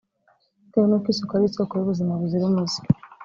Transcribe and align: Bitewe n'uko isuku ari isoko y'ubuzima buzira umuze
Bitewe 0.61 0.85
n'uko 0.87 1.07
isuku 1.13 1.31
ari 1.33 1.45
isoko 1.49 1.71
y'ubuzima 1.75 2.11
buzira 2.21 2.43
umuze 2.49 2.79